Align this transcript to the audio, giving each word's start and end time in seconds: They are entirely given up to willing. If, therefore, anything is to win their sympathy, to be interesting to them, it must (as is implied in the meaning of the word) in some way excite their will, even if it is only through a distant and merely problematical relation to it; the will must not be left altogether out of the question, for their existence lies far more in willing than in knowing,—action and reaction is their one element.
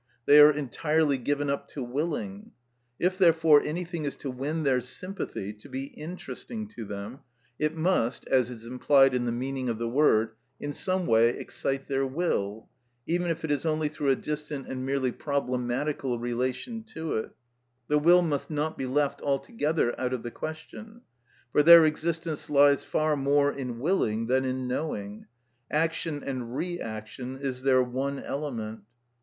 They 0.25 0.39
are 0.39 0.49
entirely 0.49 1.19
given 1.19 1.47
up 1.47 1.67
to 1.67 1.83
willing. 1.83 2.53
If, 2.97 3.19
therefore, 3.19 3.61
anything 3.61 4.05
is 4.05 4.15
to 4.15 4.31
win 4.31 4.63
their 4.63 4.81
sympathy, 4.81 5.53
to 5.53 5.69
be 5.69 5.93
interesting 5.95 6.67
to 6.69 6.85
them, 6.85 7.19
it 7.59 7.77
must 7.77 8.25
(as 8.25 8.49
is 8.49 8.65
implied 8.65 9.13
in 9.13 9.25
the 9.27 9.31
meaning 9.31 9.69
of 9.69 9.77
the 9.77 9.87
word) 9.87 10.31
in 10.59 10.73
some 10.73 11.05
way 11.05 11.29
excite 11.29 11.87
their 11.87 12.07
will, 12.07 12.67
even 13.05 13.27
if 13.27 13.45
it 13.45 13.51
is 13.51 13.63
only 13.63 13.89
through 13.89 14.09
a 14.09 14.15
distant 14.15 14.67
and 14.67 14.87
merely 14.87 15.11
problematical 15.11 16.17
relation 16.17 16.81
to 16.95 17.13
it; 17.17 17.29
the 17.87 17.99
will 17.99 18.23
must 18.23 18.49
not 18.49 18.79
be 18.79 18.87
left 18.87 19.21
altogether 19.21 19.93
out 20.01 20.13
of 20.13 20.23
the 20.23 20.31
question, 20.31 21.01
for 21.51 21.61
their 21.61 21.85
existence 21.85 22.49
lies 22.49 22.83
far 22.83 23.15
more 23.15 23.51
in 23.53 23.79
willing 23.79 24.25
than 24.25 24.45
in 24.45 24.67
knowing,—action 24.67 26.23
and 26.23 26.55
reaction 26.55 27.37
is 27.37 27.61
their 27.61 27.83
one 27.83 28.17
element. 28.17 28.81